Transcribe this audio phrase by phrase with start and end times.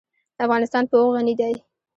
[0.45, 1.53] افغانستان په اوښ غني دی.